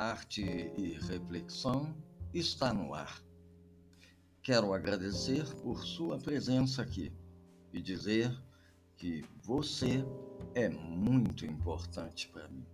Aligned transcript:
Arte 0.00 0.42
e 0.76 0.92
Reflexão 0.92 1.92
está 2.32 2.72
no 2.72 2.94
ar. 2.94 3.20
Quero 4.40 4.72
agradecer 4.72 5.44
por 5.56 5.84
sua 5.84 6.16
presença 6.20 6.82
aqui 6.82 7.12
e 7.72 7.82
dizer 7.82 8.30
que 8.96 9.24
você 9.42 10.04
é 10.54 10.68
muito 10.68 11.44
importante 11.44 12.28
para 12.28 12.46
mim. 12.46 12.64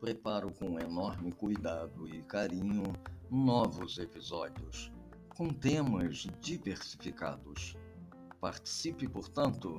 Preparo 0.00 0.50
com 0.50 0.80
enorme 0.80 1.30
cuidado 1.30 2.08
e 2.08 2.22
carinho 2.22 2.84
novos 3.30 3.98
episódios, 3.98 4.90
com 5.36 5.50
temas 5.50 6.26
diversificados. 6.40 7.76
Participe, 8.40 9.06
portanto, 9.06 9.78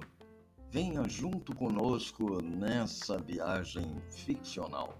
venha 0.70 1.10
junto 1.10 1.56
conosco 1.56 2.40
nessa 2.40 3.18
viagem 3.18 4.00
ficcional. 4.12 4.96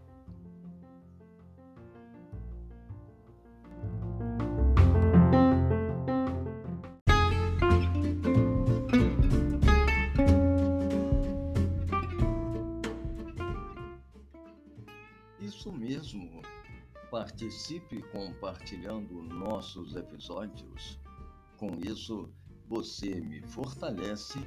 Participe 17.12 18.02
compartilhando 18.04 19.22
nossos 19.22 19.98
episódios. 19.98 20.98
Com 21.58 21.76
isso, 21.86 22.34
você 22.70 23.20
me 23.20 23.42
fortalece 23.42 24.40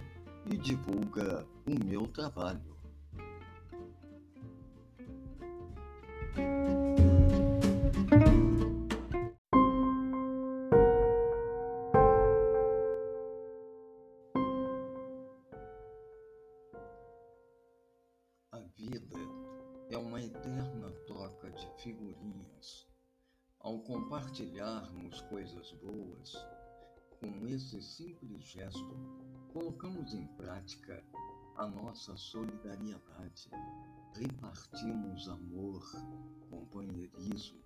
e 0.50 0.56
divulga 0.56 1.46
o 1.66 1.84
meu 1.84 2.08
trabalho. 2.08 2.74
A 18.50 18.58
vida 18.74 19.18
é 19.90 19.98
uma 19.98 20.20
eterna 20.20 20.90
troca 21.06 21.50
de 21.50 21.82
figurinhas. 21.82 22.43
Ao 23.64 23.78
compartilharmos 23.78 25.22
coisas 25.22 25.72
boas, 25.82 26.34
com 27.18 27.46
esse 27.46 27.80
simples 27.80 28.44
gesto, 28.44 28.94
colocamos 29.54 30.12
em 30.12 30.26
prática 30.36 31.02
a 31.56 31.66
nossa 31.66 32.14
solidariedade. 32.14 33.50
Repartimos 34.16 35.26
amor, 35.30 35.82
companheirismo. 36.50 37.64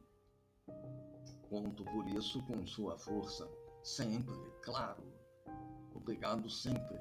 Conto 1.50 1.84
por 1.86 2.06
isso 2.10 2.40
com 2.44 2.64
sua 2.64 2.96
força, 2.96 3.50
sempre, 3.82 4.52
claro. 4.62 5.02
Obrigado 5.92 6.48
sempre. 6.48 6.96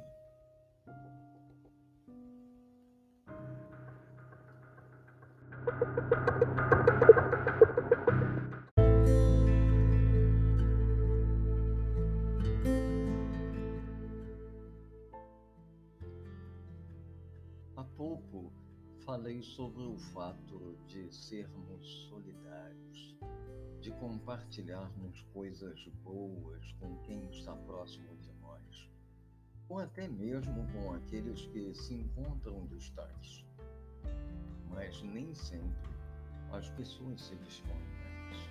Falei 19.07 19.41
sobre 19.41 19.83
o 19.83 19.97
fato 19.97 20.77
de 20.85 21.09
sermos 21.15 22.09
solidários, 22.09 23.15
de 23.79 23.89
compartilharmos 23.91 25.21
coisas 25.33 25.87
boas 26.03 26.73
com 26.73 26.93
quem 27.03 27.25
está 27.29 27.55
próximo 27.55 28.17
de 28.17 28.33
nós, 28.41 28.89
ou 29.69 29.79
até 29.79 30.09
mesmo 30.09 30.67
com 30.73 30.91
aqueles 30.91 31.45
que 31.45 31.73
se 31.73 31.93
encontram 31.93 32.67
distantes. 32.67 33.45
Mas 34.69 35.01
nem 35.01 35.33
sempre 35.33 35.89
as 36.51 36.69
pessoas 36.71 37.21
se 37.21 37.35
dispõem 37.37 37.77
a 37.77 38.31
isso, 38.33 38.49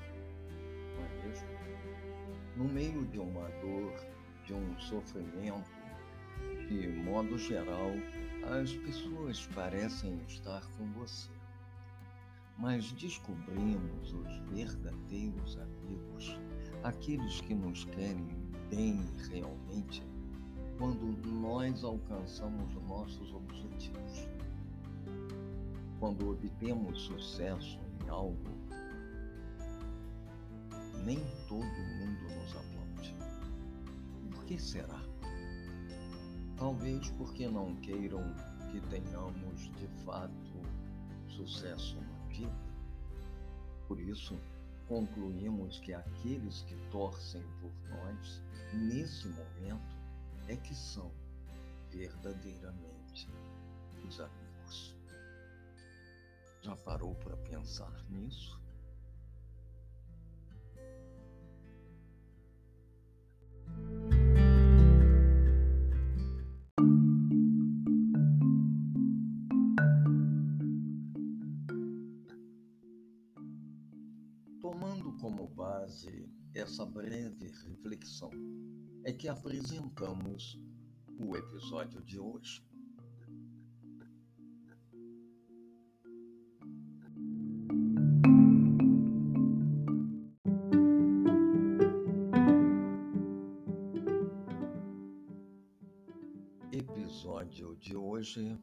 não 0.96 1.04
é 1.04 1.26
mesmo? 1.26 1.48
No 2.56 2.64
meio 2.64 3.04
de 3.08 3.18
uma 3.18 3.50
dor, 3.60 3.92
de 4.46 4.54
um 4.54 4.78
sofrimento, 4.78 5.70
de 6.66 6.88
modo 6.88 7.36
geral, 7.36 7.90
as 8.44 8.72
pessoas 8.72 9.46
parecem 9.54 10.20
estar 10.28 10.62
com 10.76 10.86
você. 10.92 11.30
Mas 12.58 12.92
descobrimos 12.92 14.12
os 14.12 14.38
verdadeiros 14.50 15.58
amigos, 15.58 16.38
aqueles 16.82 17.40
que 17.42 17.54
nos 17.54 17.84
querem 17.84 18.26
bem 18.70 19.04
realmente, 19.30 20.02
quando 20.78 21.06
nós 21.40 21.84
alcançamos 21.84 22.74
nossos 22.88 23.32
objetivos. 23.32 24.28
Quando 25.98 26.30
obtemos 26.30 27.02
sucesso 27.02 27.78
em 28.04 28.08
algo, 28.08 28.56
nem 31.04 31.18
todo 31.48 31.64
mundo 31.64 32.22
nos 32.34 32.56
aplaude. 32.56 33.16
Por 34.30 34.44
que 34.44 34.58
será? 34.58 35.05
Talvez 36.58 37.10
porque 37.10 37.48
não 37.48 37.76
queiram 37.76 38.22
que 38.70 38.80
tenhamos 38.88 39.70
de 39.76 39.86
fato 40.04 40.62
sucesso 41.28 42.00
na 42.00 42.28
vida. 42.28 42.66
Por 43.86 44.00
isso, 44.00 44.38
concluímos 44.88 45.78
que 45.80 45.92
aqueles 45.92 46.62
que 46.62 46.76
torcem 46.90 47.42
por 47.60 47.72
nós, 47.90 48.42
nesse 48.72 49.28
momento, 49.28 49.96
é 50.48 50.56
que 50.56 50.74
são 50.74 51.10
verdadeiramente 51.90 53.28
os 54.06 54.20
amigos. 54.20 54.96
Já 56.62 56.74
parou 56.76 57.14
para 57.16 57.36
pensar 57.36 57.92
nisso? 58.08 58.65
Essa 76.76 76.84
breve 76.84 77.50
reflexão, 77.66 78.30
é 79.02 79.10
que 79.10 79.28
apresentamos 79.28 80.60
o 81.18 81.34
episódio 81.34 82.02
de 82.02 82.18
hoje. 82.18 82.62
Episódio 96.70 97.74
de 97.76 97.96
hoje: 97.96 98.54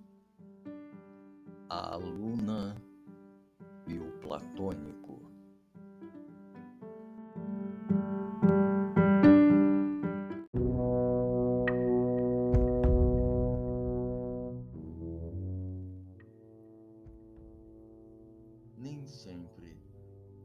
Nem 18.93 19.07
sempre 19.07 19.75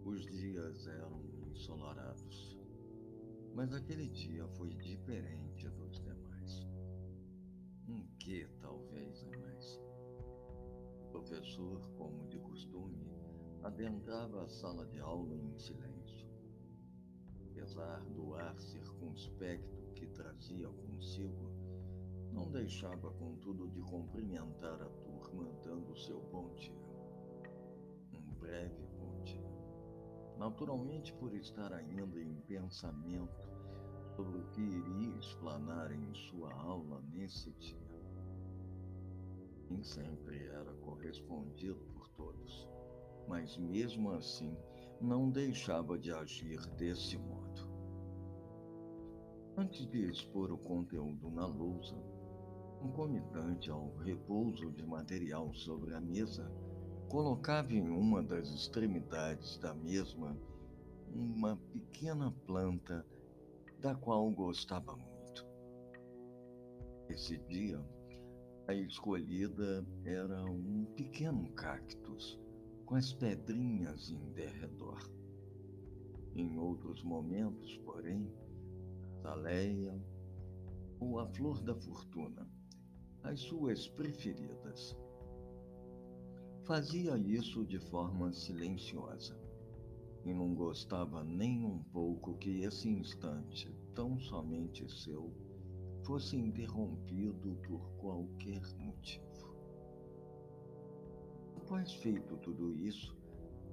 os 0.07 0.25
dias 0.25 0.87
eram 0.87 1.23
ensolarados, 1.51 2.59
mas 3.55 3.75
aquele 3.75 4.09
dia 4.09 4.49
foi 4.57 4.71
diferente 4.71 5.69
dos 5.69 6.01
demais. 6.01 6.67
Um 7.87 8.07
que 8.19 8.49
talvez 8.59 9.23
a 9.23 9.37
mais. 9.37 9.79
O 11.03 11.09
professor, 11.11 11.91
como 11.99 12.27
de 12.29 12.39
costume, 12.39 13.13
adentrava 13.63 14.45
a 14.45 14.49
sala 14.49 14.87
de 14.87 14.99
aula 14.99 15.37
em 15.37 15.59
silêncio. 15.59 16.27
Apesar 17.51 18.03
do 18.15 18.35
ar 18.35 18.59
circunspecto 18.59 19.93
que 19.95 20.07
trazia 20.07 20.69
consigo, 20.71 21.53
não 22.33 22.51
deixava, 22.51 23.11
contudo, 23.11 23.69
de 23.69 23.83
cumprimentar 23.83 24.81
a 24.81 24.89
turma, 24.89 25.53
dando 25.63 25.95
seu 25.99 26.23
bom 26.33 26.55
dia. 26.55 26.88
Um 28.49 28.51
breve 28.51 28.87
bom. 28.99 30.39
Naturalmente, 30.39 31.13
por 31.13 31.35
estar 31.35 31.71
ainda 31.71 32.19
em 32.19 32.35
pensamento 32.47 33.47
sobre 34.17 34.39
o 34.39 34.45
que 34.53 34.63
iria 34.63 35.19
explanar 35.19 35.93
em 35.93 36.15
sua 36.15 36.55
aula 36.55 37.03
nesse 37.13 37.51
dia. 37.53 37.77
Nem 39.69 39.83
sempre 39.83 40.47
era 40.47 40.73
correspondido 40.77 41.79
por 41.93 42.09
todos, 42.11 42.67
mas 43.29 43.59
mesmo 43.59 44.13
assim 44.13 44.57
não 44.99 45.31
deixava 45.31 45.99
de 45.99 46.11
agir 46.11 46.59
desse 46.77 47.19
modo. 47.19 47.69
Antes 49.59 49.87
de 49.91 50.09
expor 50.09 50.51
o 50.51 50.57
conteúdo 50.57 51.31
na 51.31 51.45
lousa, 51.45 51.97
concomitante 52.81 53.71
ao 53.71 53.95
repouso 53.97 54.71
de 54.71 54.87
material 54.87 55.53
sobre 55.53 55.93
a 55.95 56.01
mesa, 56.01 56.51
colocava 57.09 57.73
em 57.73 57.89
uma 57.89 58.23
das 58.23 58.49
extremidades 58.51 59.59
da 59.59 59.75
mesma 59.75 60.37
uma 61.15 61.57
pequena 61.73 62.31
planta 62.47 63.05
da 63.81 63.95
qual 63.95 64.31
gostava 64.31 64.95
muito. 64.95 65.47
Esse 67.09 67.39
dia, 67.49 67.83
a 68.67 68.75
escolhida 68.75 69.87
era 70.05 70.45
um 70.45 70.85
pequeno 70.97 71.51
cactus 71.53 72.39
com 72.85 72.95
as 72.95 73.13
pedrinhas 73.15 74.11
em 74.11 74.33
derredor. 74.33 75.11
Em 76.35 76.59
outros 76.59 77.03
momentos, 77.03 77.79
porém, 77.79 78.31
a 79.03 79.21
zaleia 79.23 79.99
ou 81.01 81.19
a 81.19 81.27
flor 81.27 81.63
da 81.63 81.75
fortuna 81.75 82.47
as 83.23 83.41
suas 83.41 83.89
preferidas. 83.89 84.97
Fazia 86.69 87.17
isso 87.17 87.65
de 87.65 87.79
forma 87.79 88.31
silenciosa 88.31 89.35
e 90.23 90.35
não 90.35 90.55
gostava 90.55 91.25
nem 91.25 91.65
um 91.65 91.83
pouco 91.83 92.37
que 92.37 92.63
esse 92.63 92.91
instante, 92.91 93.75
tão 93.95 94.21
somente 94.21 94.87
seu, 95.03 95.33
fosse 96.05 96.37
interrompido 96.37 97.57
por 97.67 97.81
qualquer 97.93 98.61
motivo. 98.77 99.57
Após 101.57 101.91
feito 101.95 102.37
tudo 102.37 102.77
isso, 102.77 103.17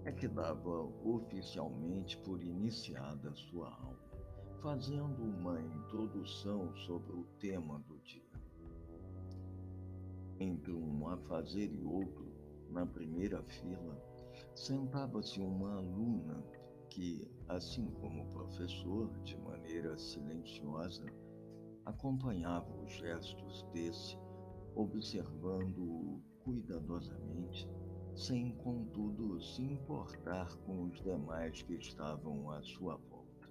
é 0.05 0.11
que 0.13 0.29
dava 0.29 0.85
oficialmente 1.03 2.17
por 2.19 2.41
iniciada 2.41 3.35
sua 3.35 3.73
aula, 3.73 3.99
fazendo 4.61 5.21
uma 5.21 5.59
introdução 5.59 6.73
sobre 6.77 7.11
o 7.11 7.25
tema 7.41 7.77
do 7.79 7.99
dia. 7.99 8.39
Entre 10.39 10.71
um 10.71 11.09
afazer 11.09 11.73
e 11.73 11.83
outro, 11.83 12.34
na 12.69 12.85
primeira 12.85 13.41
fila, 13.43 14.01
sentava-se 14.53 15.39
uma 15.39 15.75
aluna 15.75 16.43
que, 16.89 17.29
assim 17.47 17.91
como 17.99 18.23
o 18.23 18.29
professor, 18.29 19.09
de 19.23 19.37
maneira 19.37 19.97
silenciosa, 19.97 21.05
acompanhava 21.85 22.73
os 22.83 22.91
gestos 22.93 23.63
desse, 23.73 24.17
observando-o 24.75 26.21
cuidadosamente, 26.43 27.69
sem, 28.15 28.55
contudo, 28.57 29.41
se 29.41 29.61
importar 29.61 30.55
com 30.59 30.83
os 30.85 31.01
demais 31.01 31.61
que 31.63 31.73
estavam 31.73 32.49
à 32.49 32.61
sua 32.63 32.95
volta. 32.95 33.49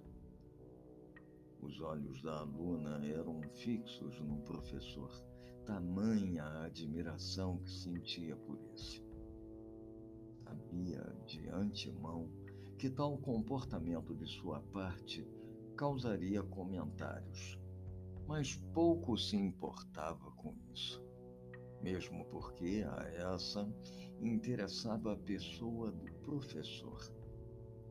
Os 1.61 1.79
olhos 1.81 2.21
da 2.21 2.39
aluna 2.39 3.05
eram 3.05 3.41
fixos 3.53 4.19
no 4.21 4.37
professor 4.41 5.11
tamanha 5.65 6.43
a 6.43 6.65
admiração 6.65 7.57
que 7.57 7.71
sentia 7.71 8.35
por 8.35 8.59
esse. 8.73 9.04
Sabia 10.45 11.01
de 11.25 11.49
antemão 11.49 12.29
que 12.77 12.87
tal 12.87 13.17
comportamento 13.17 14.13
de 14.13 14.27
sua 14.27 14.61
parte 14.71 15.27
causaria 15.75 16.43
comentários, 16.43 17.59
mas 18.27 18.55
pouco 18.71 19.17
se 19.17 19.35
importava 19.35 20.29
com 20.33 20.53
isso, 20.71 21.03
mesmo 21.81 22.25
porque 22.25 22.85
a 22.87 23.33
essa 23.33 23.67
interessava 24.21 25.13
a 25.13 25.17
pessoa 25.17 25.91
do 25.91 26.11
professor, 26.21 26.99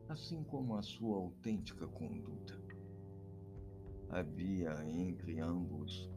assim 0.07 0.41
como 0.45 0.77
a 0.77 0.81
sua 0.81 1.17
autêntica 1.17 1.85
conduta. 1.87 2.57
Havia 4.09 4.71
entre 4.87 5.41
ambos 5.41 6.09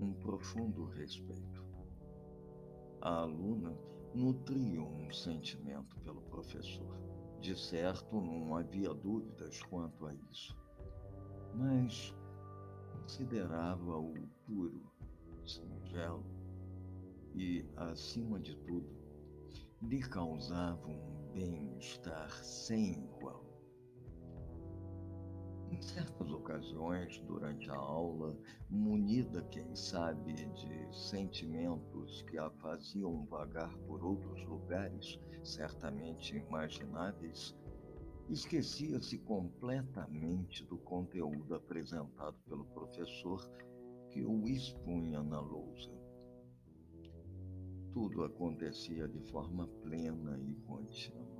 um 0.00 0.12
profundo 0.12 0.84
respeito. 0.84 1.64
A 3.00 3.22
aluna 3.22 3.76
nutria 4.14 4.82
um 4.82 5.10
sentimento 5.10 5.96
pelo 6.00 6.22
professor. 6.22 6.98
De 7.40 7.58
certo, 7.58 8.20
não 8.20 8.54
havia 8.54 8.92
dúvidas 8.92 9.62
quanto 9.62 10.06
a 10.06 10.14
isso. 10.14 10.56
Mas 11.54 12.14
considerava-o 12.92 14.28
puro, 14.46 14.92
singelo 15.46 16.24
e, 17.34 17.66
acima 17.76 18.38
de 18.38 18.56
tudo, 18.58 18.88
lhe 19.82 20.00
causava 20.00 20.86
um 20.86 21.32
bem-estar 21.32 22.30
sem 22.44 23.04
igual. 23.04 23.49
Em 25.70 25.80
certas 25.80 26.28
ocasiões, 26.32 27.18
durante 27.20 27.70
a 27.70 27.76
aula, 27.76 28.36
munida, 28.68 29.40
quem 29.52 29.74
sabe, 29.76 30.32
de 30.32 30.92
sentimentos 30.92 32.22
que 32.22 32.36
a 32.38 32.50
faziam 32.50 33.24
vagar 33.26 33.72
por 33.86 34.04
outros 34.04 34.44
lugares, 34.46 35.20
certamente 35.44 36.36
imagináveis, 36.36 37.56
esquecia-se 38.28 39.18
completamente 39.18 40.64
do 40.64 40.76
conteúdo 40.78 41.54
apresentado 41.54 42.36
pelo 42.48 42.64
professor 42.66 43.48
que 44.10 44.24
o 44.24 44.48
expunha 44.48 45.22
na 45.22 45.40
lousa. 45.40 45.92
Tudo 47.92 48.24
acontecia 48.24 49.06
de 49.06 49.20
forma 49.30 49.68
plena 49.82 50.36
e 50.40 50.54
contínua. 50.66 51.39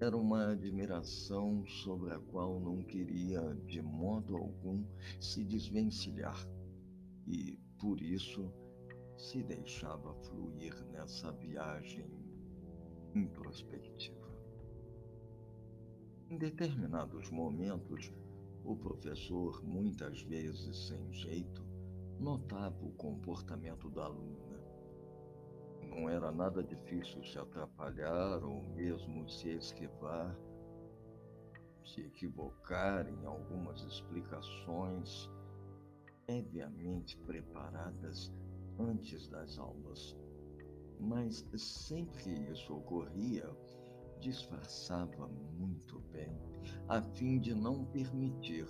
Era 0.00 0.16
uma 0.16 0.52
admiração 0.52 1.62
sobre 1.66 2.14
a 2.14 2.18
qual 2.18 2.58
não 2.58 2.82
queria 2.82 3.54
de 3.66 3.82
modo 3.82 4.34
algum 4.34 4.82
se 5.20 5.44
desvencilhar 5.44 6.42
e, 7.26 7.58
por 7.78 8.00
isso, 8.00 8.50
se 9.18 9.42
deixava 9.42 10.14
fluir 10.14 10.74
nessa 10.86 11.30
viagem 11.32 12.06
introspectiva. 13.14 14.26
Em 16.30 16.38
determinados 16.38 17.28
momentos, 17.30 18.10
o 18.64 18.74
professor, 18.74 19.62
muitas 19.62 20.22
vezes 20.22 20.88
sem 20.88 21.12
jeito, 21.12 21.62
notava 22.18 22.82
o 22.82 22.92
comportamento 22.92 23.90
da 23.90 24.06
aluna 24.06 24.49
não 26.00 26.08
era 26.08 26.32
nada 26.32 26.62
difícil 26.62 27.22
se 27.24 27.38
atrapalhar 27.38 28.42
ou 28.42 28.62
mesmo 28.74 29.28
se 29.28 29.50
esquivar, 29.50 30.34
se 31.84 32.00
equivocar 32.00 33.06
em 33.06 33.26
algumas 33.26 33.82
explicações 33.82 35.28
previamente 36.24 37.18
preparadas 37.18 38.32
antes 38.78 39.28
das 39.28 39.58
aulas. 39.58 40.16
Mas 40.98 41.46
sempre 41.56 42.22
que 42.22 42.30
isso 42.50 42.74
ocorria, 42.74 43.44
disfarçava 44.20 45.28
muito 45.28 46.00
bem, 46.12 46.34
a 46.88 47.02
fim 47.02 47.38
de 47.38 47.54
não 47.54 47.84
permitir 47.86 48.66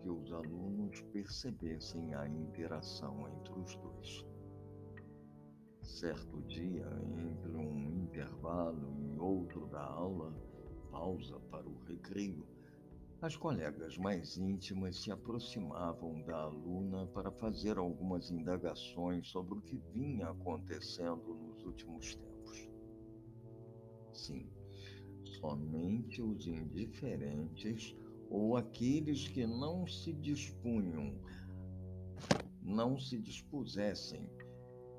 que 0.00 0.08
os 0.08 0.32
alunos 0.32 1.00
percebessem 1.12 2.14
a 2.14 2.28
interação 2.28 3.28
entre 3.28 3.52
os 3.58 3.74
dois. 3.76 4.37
Certo 5.88 6.42
dia, 6.42 6.86
entre 7.16 7.56
um 7.56 8.04
intervalo 8.04 8.94
e 9.00 9.18
outro 9.18 9.66
da 9.68 9.82
aula, 9.82 10.32
pausa 10.92 11.40
para 11.50 11.66
o 11.66 11.82
recreio, 11.84 12.46
as 13.22 13.34
colegas 13.34 13.96
mais 13.96 14.36
íntimas 14.36 15.02
se 15.02 15.10
aproximavam 15.10 16.20
da 16.22 16.42
aluna 16.42 17.06
para 17.06 17.32
fazer 17.32 17.78
algumas 17.78 18.30
indagações 18.30 19.28
sobre 19.28 19.54
o 19.54 19.62
que 19.62 19.78
vinha 19.92 20.28
acontecendo 20.28 21.34
nos 21.34 21.64
últimos 21.64 22.14
tempos. 22.14 22.68
Sim, 24.12 24.46
somente 25.40 26.20
os 26.20 26.46
indiferentes 26.46 27.96
ou 28.30 28.58
aqueles 28.58 29.26
que 29.26 29.46
não 29.46 29.86
se 29.86 30.12
dispunham, 30.12 31.18
não 32.62 32.98
se 32.98 33.18
dispusessem 33.18 34.28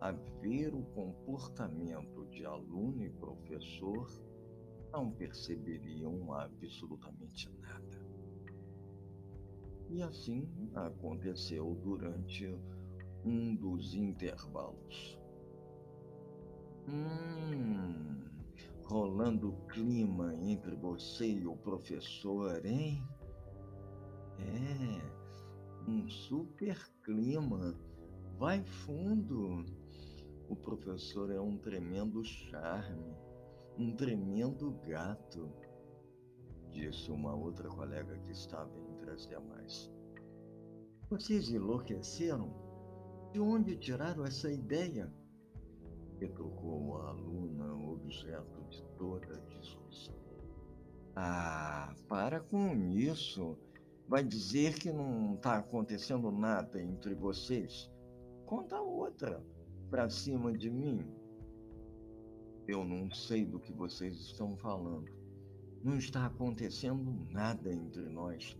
a 0.01 0.11
ver 0.11 0.73
o 0.73 0.83
comportamento 0.93 2.25
de 2.27 2.45
aluno 2.45 3.03
e 3.03 3.09
professor, 3.09 4.07
não 4.91 5.11
perceberiam 5.11 6.33
absolutamente 6.33 7.49
nada. 7.61 7.99
E 9.89 10.01
assim 10.01 10.47
aconteceu 10.75 11.75
durante 11.83 12.47
um 13.25 13.55
dos 13.55 13.93
intervalos. 13.93 15.19
Hum, 16.87 18.23
rolando 18.83 19.51
clima 19.67 20.33
entre 20.35 20.75
você 20.75 21.27
e 21.27 21.45
o 21.45 21.55
professor, 21.57 22.65
hein? 22.65 23.03
É, 24.39 25.89
um 25.89 26.07
super 26.07 26.77
clima. 27.03 27.75
Vai 28.37 28.63
fundo. 28.63 29.65
O 30.49 30.55
professor 30.55 31.29
é 31.29 31.39
um 31.39 31.59
tremendo 31.59 32.23
charme, 32.23 33.15
um 33.77 33.95
tremendo 33.95 34.71
gato, 34.83 35.47
disse 36.71 37.11
uma 37.11 37.35
outra 37.35 37.69
colega 37.69 38.17
que 38.17 38.31
estava 38.31 38.71
entre 38.89 39.11
as 39.11 39.27
demais. 39.27 39.91
Vocês 41.07 41.49
enlouqueceram? 41.49 42.51
De 43.31 43.39
onde 43.39 43.77
tiraram 43.77 44.25
essa 44.25 44.51
ideia? 44.51 45.13
Retrucou 46.19 46.97
a 46.97 47.09
aluna, 47.09 47.71
objeto 47.87 48.63
de 48.69 48.83
toda 48.97 49.37
a 49.37 49.59
discussão. 49.59 50.15
Ah, 51.15 51.93
para 52.07 52.39
com 52.39 52.75
isso. 52.89 53.55
Vai 54.07 54.23
dizer 54.23 54.79
que 54.79 54.91
não 54.91 55.35
está 55.35 55.59
acontecendo 55.59 56.31
nada 56.31 56.81
entre 56.81 57.13
vocês? 57.13 57.87
Conta 58.47 58.81
outra 58.81 59.39
para 59.89 60.09
cima 60.09 60.53
de 60.53 60.69
mim. 60.69 61.03
Eu 62.67 62.83
não 62.83 63.09
sei 63.11 63.45
do 63.45 63.59
que 63.59 63.73
vocês 63.73 64.15
estão 64.15 64.55
falando. 64.57 65.11
Não 65.83 65.97
está 65.97 66.25
acontecendo 66.25 67.11
nada 67.31 67.73
entre 67.73 68.03
nós, 68.09 68.55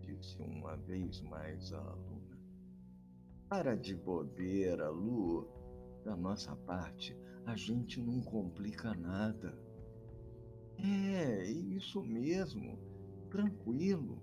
disse 0.00 0.40
uma 0.40 0.76
vez 0.76 1.20
mais 1.22 1.72
a 1.72 1.78
aluna. 1.78 2.38
Para 3.48 3.76
de 3.76 3.94
bobeira, 3.94 4.88
Lu. 4.88 5.46
Da 6.04 6.16
nossa 6.16 6.54
parte, 6.54 7.16
a 7.44 7.56
gente 7.56 8.00
não 8.00 8.22
complica 8.22 8.94
nada. 8.94 9.58
É, 10.78 11.44
isso 11.44 12.02
mesmo. 12.02 12.78
Tranquilo. 13.28 14.22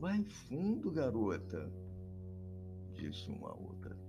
Vai 0.00 0.24
fundo, 0.24 0.90
garota, 0.90 1.72
disse 2.92 3.30
uma 3.30 3.54
outra. 3.54 4.05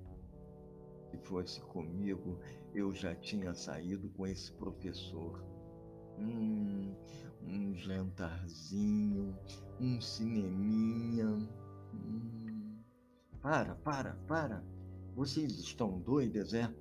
Se 1.12 1.18
fosse 1.18 1.62
comigo, 1.62 2.38
eu 2.74 2.94
já 2.94 3.16
tinha 3.16 3.54
saído 3.54 4.10
com 4.10 4.28
esse 4.28 4.52
professor. 4.54 5.44
Hum, 6.20 6.94
um 7.44 7.76
jantarzinho, 7.76 9.38
um 9.80 10.02
cineminha. 10.02 11.28
Hum. 11.94 12.78
Para, 13.42 13.76
para, 13.76 14.14
para. 14.28 14.64
Vocês 15.16 15.54
estão 15.60 16.00
doidas, 16.00 16.54
é? 16.54 16.72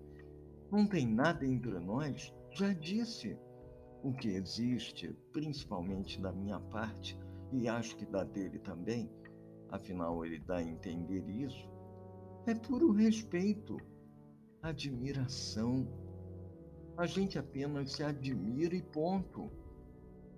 Não 0.71 0.87
tem 0.87 1.06
nada 1.06 1.47
entre 1.47 1.78
nós? 1.78 2.35
Já 2.50 2.73
disse. 2.73 3.38
O 4.02 4.12
que 4.12 4.28
existe, 4.28 5.12
principalmente 5.33 6.21
da 6.21 6.30
minha 6.30 6.61
parte, 6.61 7.18
e 7.52 7.66
acho 7.68 7.97
que 7.97 8.06
da 8.06 8.23
dele 8.23 8.59
também, 8.59 9.11
afinal 9.71 10.25
ele 10.25 10.38
dá 10.38 10.56
a 10.56 10.62
entender 10.62 11.28
isso, 11.28 11.68
é 12.47 12.54
puro 12.54 12.92
respeito, 12.92 13.76
admiração. 14.68 15.87
A 16.96 17.06
gente 17.06 17.38
apenas 17.38 17.92
se 17.92 18.02
admira 18.02 18.75
e 18.75 18.82
ponto. 18.82 19.50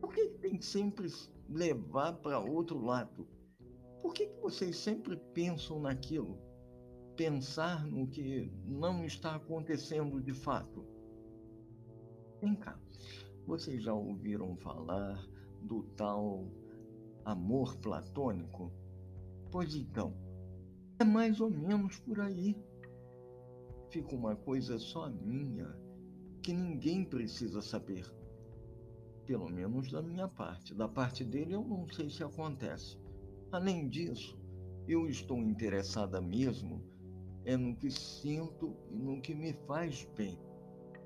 Por 0.01 0.13
que 0.13 0.29
tem 0.41 0.57
que 0.57 0.65
sempre 0.65 1.09
levar 1.49 2.15
para 2.15 2.39
outro 2.39 2.79
lado? 2.85 3.27
Por 4.01 4.13
que, 4.13 4.27
que 4.27 4.41
vocês 4.41 4.77
sempre 4.77 5.17
pensam 5.35 5.81
naquilo? 5.81 6.39
Pensar 7.17 7.85
no 7.85 8.07
que 8.07 8.51
não 8.65 9.05
está 9.05 9.35
acontecendo 9.35 10.21
de 10.21 10.33
fato? 10.33 10.85
Vem 12.41 12.55
cá, 12.55 12.79
vocês 13.47 13.83
já 13.83 13.93
ouviram 13.93 14.57
falar 14.57 15.21
do 15.63 15.83
tal 15.97 16.49
amor 17.25 17.77
platônico? 17.79 18.73
Pois 19.51 19.75
então, 19.75 20.15
é 21.01 21.05
mais 21.05 21.41
ou 21.41 21.51
menos 21.51 21.99
por 22.01 22.21
aí. 22.21 22.57
Fica 23.91 24.15
uma 24.15 24.37
coisa 24.37 24.79
só 24.79 25.09
minha, 25.09 25.75
que 26.43 26.53
ninguém 26.53 27.05
precisa 27.05 27.63
saber. 27.63 28.07
Pelo 29.27 29.49
menos 29.49 29.91
da 29.91 30.03
minha 30.03 30.29
parte. 30.29 30.75
Da 30.75 30.89
parte 30.89 31.25
dele, 31.25 31.55
eu 31.55 31.65
não 31.65 31.87
sei 31.89 32.09
se 32.11 32.23
acontece. 32.23 32.99
Além 33.53 33.89
disso, 33.89 34.39
eu 34.87 35.07
estou 35.07 35.39
interessada 35.39 36.21
mesmo 36.21 36.83
é 37.49 37.57
no 37.57 37.75
que 37.75 37.91
sinto 37.91 38.77
e 38.91 38.99
no 38.99 39.23
que 39.23 39.35
me 39.35 39.55
faz 39.67 40.05
bem. 40.15 40.39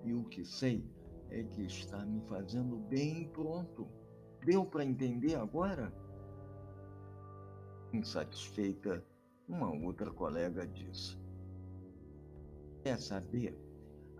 E 0.04 0.12
o 0.12 0.24
que 0.24 0.44
sei 0.44 0.84
é 1.30 1.44
que 1.44 1.62
está 1.62 2.04
me 2.04 2.20
fazendo 2.22 2.78
bem 2.88 3.28
pronto. 3.28 3.86
Deu 4.44 4.66
para 4.66 4.84
entender 4.84 5.36
agora? 5.36 5.94
Insatisfeita, 7.92 9.06
uma 9.46 9.70
outra 9.70 10.10
colega 10.10 10.66
disse: 10.66 11.16
Quer 12.82 12.98
saber? 12.98 13.56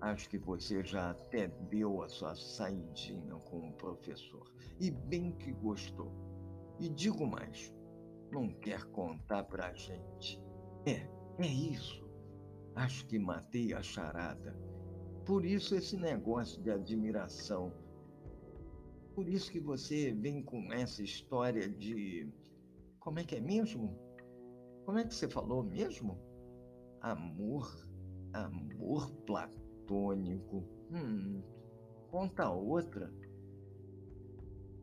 Acho 0.00 0.28
que 0.28 0.38
você 0.38 0.84
já 0.84 1.10
até 1.10 1.48
deu 1.70 2.02
a 2.02 2.08
sua 2.08 2.34
saidinha 2.34 3.34
com 3.34 3.68
o 3.68 3.72
professor. 3.72 4.52
E 4.80 4.90
bem 4.90 5.32
que 5.32 5.52
gostou. 5.52 6.12
E 6.80 6.88
digo 6.88 7.26
mais: 7.26 7.74
não 8.30 8.48
quer 8.60 8.84
contar 8.86 9.44
pra 9.44 9.72
gente. 9.74 10.40
É, 10.86 11.08
é 11.38 11.46
isso. 11.46 12.08
Acho 12.74 13.06
que 13.06 13.18
matei 13.18 13.74
a 13.74 13.82
charada. 13.82 14.56
Por 15.24 15.44
isso 15.44 15.74
esse 15.74 15.96
negócio 15.96 16.62
de 16.62 16.70
admiração. 16.70 17.72
Por 19.14 19.28
isso 19.28 19.52
que 19.52 19.60
você 19.60 20.12
vem 20.12 20.42
com 20.42 20.72
essa 20.72 21.02
história 21.02 21.68
de 21.68 22.28
como 22.98 23.18
é 23.18 23.24
que 23.24 23.36
é 23.36 23.40
mesmo? 23.40 23.98
Como 24.84 24.98
é 24.98 25.04
que 25.04 25.14
você 25.14 25.28
falou 25.28 25.62
mesmo? 25.62 26.18
Amor, 27.00 27.70
amor 28.32 29.10
platônico. 29.26 30.64
Hum, 30.90 31.42
conta 32.10 32.50
outra. 32.50 33.12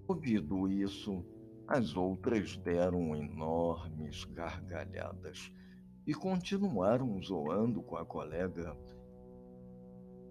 Ouvido 0.07 0.67
isso, 0.67 1.23
as 1.67 1.95
outras 1.95 2.57
deram 2.57 3.15
enormes 3.15 4.23
gargalhadas 4.25 5.51
e 6.07 6.13
continuaram 6.13 7.21
zoando 7.21 7.81
com 7.83 7.95
a 7.95 8.05
colega. 8.05 8.75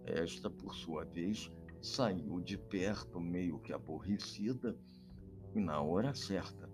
Esta, 0.05 0.51
por 0.51 0.75
sua 0.75 1.05
vez, 1.05 1.53
saiu 1.81 2.41
de 2.41 2.59
perto, 2.59 3.21
meio 3.21 3.61
que 3.61 3.73
aborrecida, 3.73 4.77
e 5.55 5.61
na 5.61 5.81
hora 5.81 6.15
certa 6.15 6.69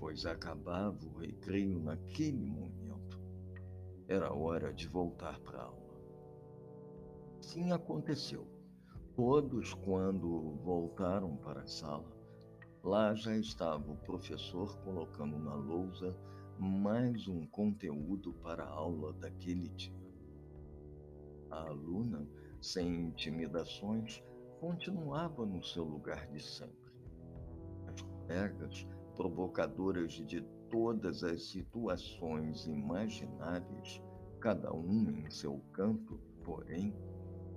pois 0.00 0.24
acabava 0.24 0.98
o 1.06 1.18
recreio 1.18 1.78
naquele 1.78 2.46
momento. 2.46 3.20
Era 4.08 4.32
hora 4.32 4.72
de 4.72 4.88
voltar 4.88 5.38
para 5.40 5.60
aula. 5.60 5.79
Sim 7.50 7.72
aconteceu. 7.72 8.46
Todos, 9.16 9.74
quando 9.74 10.56
voltaram 10.62 11.36
para 11.38 11.62
a 11.62 11.66
sala, 11.66 12.16
lá 12.80 13.12
já 13.12 13.36
estava 13.36 13.90
o 13.90 13.96
professor 13.96 14.78
colocando 14.84 15.36
na 15.36 15.56
lousa 15.56 16.16
mais 16.60 17.26
um 17.26 17.44
conteúdo 17.48 18.32
para 18.34 18.62
a 18.62 18.70
aula 18.70 19.12
daquele 19.14 19.68
dia. 19.70 20.00
A 21.50 21.62
aluna, 21.66 22.24
sem 22.60 23.06
intimidações, 23.06 24.22
continuava 24.60 25.44
no 25.44 25.60
seu 25.60 25.82
lugar 25.82 26.28
de 26.28 26.40
sempre. 26.40 26.92
As 27.88 28.00
colegas 28.00 28.86
provocadoras 29.16 30.12
de 30.12 30.40
todas 30.70 31.24
as 31.24 31.50
situações 31.50 32.68
imagináveis, 32.68 34.00
cada 34.38 34.72
uma 34.72 35.10
em 35.10 35.28
seu 35.28 35.60
canto, 35.72 36.16
porém, 36.44 36.94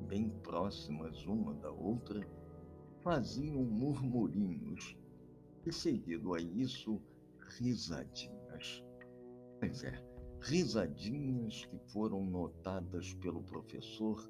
bem 0.04 0.30
próximas 0.44 1.26
uma 1.26 1.54
da 1.56 1.72
outra, 1.72 2.26
faziam 3.02 3.64
murmurinhos 3.64 4.98
e, 5.66 5.72
seguido 5.72 6.34
a 6.34 6.42
isso, 6.42 7.02
risadinhas. 7.58 8.84
Pois 9.60 9.84
é, 9.84 10.04
risadinhas 10.42 11.66
que 11.66 11.80
foram 11.92 12.26
notadas 12.26 13.14
pelo 13.16 13.44
professor, 13.44 14.30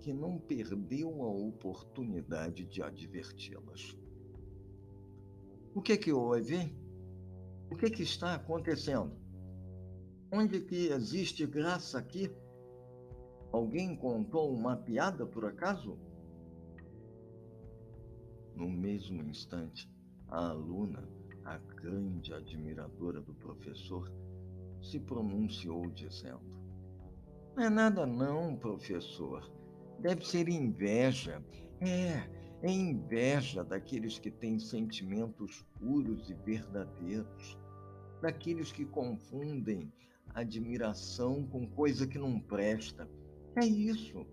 que 0.00 0.12
não 0.12 0.38
perdeu 0.38 1.22
a 1.22 1.28
oportunidade 1.28 2.66
de 2.66 2.82
adverti-las. 2.82 3.96
O 5.74 5.82
que 5.82 5.96
que 5.96 6.12
houve? 6.12 6.74
O 7.70 7.76
que 7.76 7.90
que 7.90 8.02
está 8.02 8.34
acontecendo? 8.34 9.12
Onde 10.32 10.60
que 10.60 10.88
existe 10.88 11.46
graça 11.46 11.98
aqui? 11.98 12.30
Alguém 13.56 13.96
contou 13.96 14.52
uma 14.52 14.76
piada 14.76 15.24
por 15.24 15.46
acaso? 15.46 15.98
No 18.54 18.68
mesmo 18.68 19.22
instante, 19.22 19.90
a 20.28 20.50
aluna, 20.50 21.08
a 21.42 21.56
grande 21.56 22.34
admiradora 22.34 23.18
do 23.22 23.32
professor, 23.32 24.12
se 24.82 25.00
pronunciou 25.00 25.88
dizendo: 25.88 26.42
Não 27.56 27.64
é 27.64 27.70
nada 27.70 28.06
não, 28.06 28.54
professor. 28.56 29.50
Deve 30.00 30.26
ser 30.26 30.50
inveja. 30.50 31.42
É, 31.80 32.28
é 32.60 32.70
inveja 32.70 33.64
daqueles 33.64 34.18
que 34.18 34.30
têm 34.30 34.58
sentimentos 34.58 35.66
puros 35.80 36.28
e 36.28 36.34
verdadeiros, 36.34 37.58
daqueles 38.20 38.70
que 38.70 38.84
confundem 38.84 39.90
admiração 40.34 41.46
com 41.46 41.66
coisa 41.66 42.06
que 42.06 42.18
não 42.18 42.38
presta. 42.38 43.08
É 43.56 43.64
isso. 43.64 44.26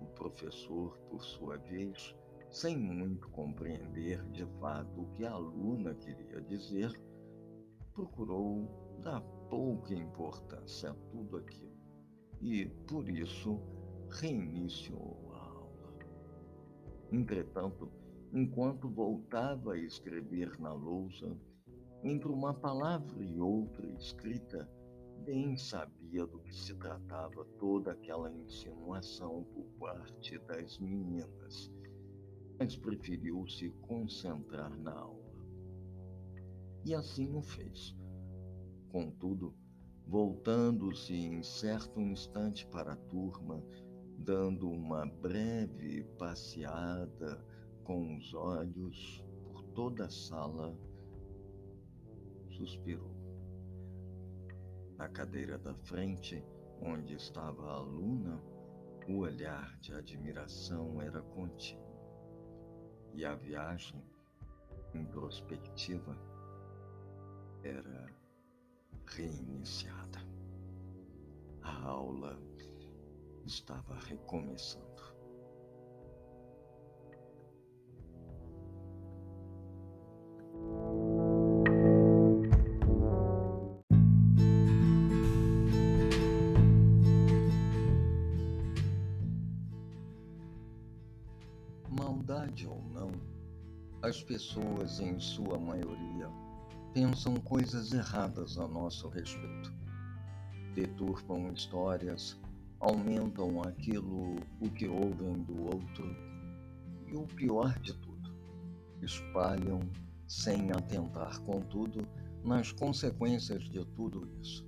O 0.00 0.06
professor, 0.14 0.96
por 1.10 1.20
sua 1.24 1.56
vez, 1.56 2.14
sem 2.48 2.78
muito 2.78 3.28
compreender 3.30 4.22
de 4.30 4.46
fato 4.60 5.00
o 5.00 5.06
que 5.16 5.24
a 5.24 5.32
aluna 5.32 5.92
queria 5.94 6.40
dizer, 6.42 6.92
procurou 7.92 8.68
dar 9.02 9.20
pouca 9.48 9.92
importância 9.92 10.90
a 10.90 10.94
tudo 11.10 11.38
aquilo 11.38 11.76
e, 12.40 12.66
por 12.86 13.08
isso, 13.08 13.60
reiniciou 14.10 15.32
a 15.34 15.38
aula. 15.38 15.98
Entretanto, 17.10 17.90
enquanto 18.32 18.88
voltava 18.88 19.72
a 19.72 19.78
escrever 19.78 20.56
na 20.60 20.72
lousa, 20.72 21.36
entre 22.04 22.28
uma 22.28 22.54
palavra 22.54 23.24
e 23.24 23.40
outra 23.40 23.86
escrita, 23.90 24.68
bem 25.24 25.56
sabia 25.56 26.26
do 26.26 26.38
que 26.40 26.54
se 26.54 26.74
tratava 26.74 27.44
toda 27.58 27.92
aquela 27.92 28.30
insinuação 28.32 29.44
por 29.54 29.64
parte 29.78 30.38
das 30.40 30.78
meninas, 30.78 31.70
mas 32.58 32.76
preferiu 32.76 33.46
se 33.46 33.70
concentrar 33.82 34.76
na 34.78 34.92
aula. 34.92 35.20
E 36.84 36.94
assim 36.94 37.34
o 37.36 37.42
fez. 37.42 37.94
Contudo, 38.90 39.54
voltando-se 40.06 41.14
em 41.14 41.42
certo 41.42 42.00
instante 42.00 42.66
para 42.66 42.92
a 42.92 42.96
turma, 42.96 43.62
dando 44.18 44.68
uma 44.68 45.06
breve 45.06 46.04
passeada 46.18 47.44
com 47.84 48.16
os 48.16 48.34
olhos 48.34 49.24
por 49.44 49.62
toda 49.74 50.06
a 50.06 50.10
sala, 50.10 50.76
suspirou. 52.48 53.19
Na 55.00 55.08
cadeira 55.08 55.56
da 55.56 55.74
frente, 55.74 56.44
onde 56.82 57.14
estava 57.14 57.70
a 57.70 57.76
aluna, 57.76 58.38
o 59.08 59.20
olhar 59.20 59.74
de 59.78 59.94
admiração 59.94 61.00
era 61.00 61.22
contínuo. 61.22 61.96
E 63.14 63.24
a 63.24 63.34
viagem 63.34 64.04
introspectiva 64.94 66.14
era 67.62 68.14
reiniciada. 69.06 70.18
A 71.62 71.82
aula 71.82 72.38
estava 73.46 73.94
recomeçando. 74.00 74.89
As 94.10 94.24
pessoas, 94.24 94.98
em 94.98 95.20
sua 95.20 95.56
maioria, 95.56 96.28
pensam 96.92 97.36
coisas 97.36 97.92
erradas 97.92 98.58
a 98.58 98.66
nosso 98.66 99.08
respeito. 99.08 99.72
Deturpam 100.74 101.52
histórias, 101.52 102.36
aumentam 102.80 103.62
aquilo 103.62 104.34
o 104.60 104.68
que 104.68 104.88
ouvem 104.88 105.34
do 105.44 105.62
outro 105.62 106.04
e 107.06 107.14
o 107.14 107.24
pior 107.24 107.78
de 107.78 107.94
tudo, 107.98 108.34
espalham 109.00 109.78
sem 110.26 110.72
atentar, 110.72 111.38
contudo, 111.42 112.04
nas 112.44 112.72
consequências 112.72 113.62
de 113.62 113.84
tudo 113.94 114.28
isso. 114.40 114.66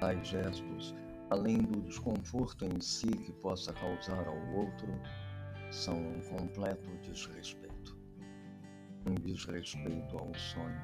Tais 0.00 0.26
gestos, 0.26 0.92
além 1.30 1.58
do 1.58 1.82
desconforto 1.82 2.64
em 2.64 2.80
si 2.80 3.06
que 3.06 3.32
possa 3.34 3.72
causar 3.72 4.26
ao 4.26 4.56
outro, 4.56 4.88
são 5.70 5.96
um 5.96 6.20
completo 6.22 6.90
desrespeito 7.02 7.67
um 9.06 9.14
desrespeito 9.14 10.18
ao 10.18 10.34
sonho, 10.34 10.80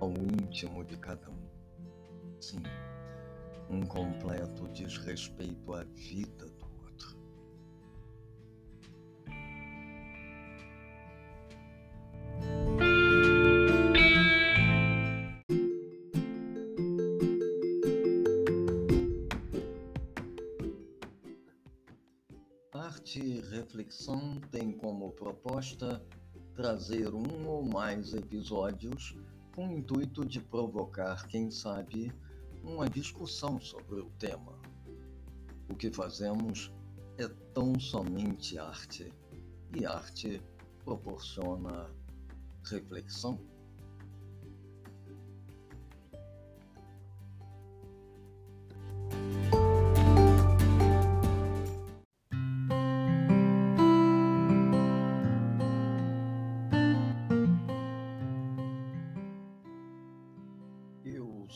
ao 0.00 0.10
íntimo 0.10 0.84
de 0.84 0.96
cada 0.96 1.30
um. 1.30 1.48
Sim, 2.40 2.62
um 3.70 3.82
completo 3.86 4.68
desrespeito 4.68 5.72
à 5.72 5.84
vida 5.84 6.46
do 6.46 6.66
outro. 6.82 7.18
Arte 22.74 23.20
e 23.20 23.40
reflexão 23.40 24.40
tem 24.50 24.72
como 24.72 25.12
proposta 25.12 26.04
trazer 26.54 27.14
um 27.14 27.48
ou 27.48 27.64
mais 27.64 28.12
episódios 28.14 29.16
com 29.54 29.68
o 29.68 29.72
intuito 29.72 30.24
de 30.24 30.40
provocar, 30.40 31.26
quem 31.28 31.50
sabe, 31.50 32.12
uma 32.62 32.88
discussão 32.88 33.60
sobre 33.60 34.00
o 34.00 34.10
tema. 34.18 34.58
O 35.68 35.74
que 35.74 35.90
fazemos 35.90 36.72
é 37.18 37.28
tão 37.54 37.78
somente 37.78 38.58
arte, 38.58 39.12
e 39.74 39.84
arte 39.84 40.42
proporciona 40.84 41.90
reflexão. 42.64 43.38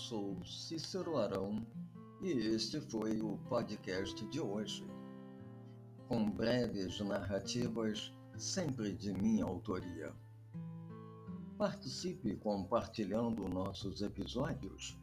Sou 0.09 0.41
Cícero 0.45 1.19
Arão 1.19 1.67
e 2.23 2.31
este 2.31 2.81
foi 2.81 3.21
o 3.21 3.37
podcast 3.49 4.25
de 4.29 4.41
hoje, 4.41 4.87
com 6.07 6.31
breves 6.31 7.01
narrativas 7.01 8.13
sempre 8.39 8.93
de 8.93 9.13
minha 9.13 9.45
autoria. 9.45 10.15
Participe 11.59 12.37
compartilhando 12.37 13.49
nossos 13.49 14.01
episódios. 14.01 14.97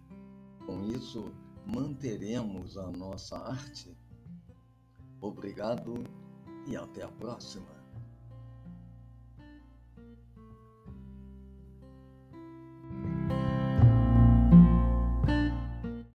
Com 0.66 0.86
isso, 0.86 1.34
manteremos 1.68 2.78
a 2.78 2.90
nossa 2.90 3.38
arte. 3.40 3.94
Obrigado 5.20 5.96
e 6.66 6.78
até 6.78 7.04
a 7.04 7.10
próxima. 7.10 7.73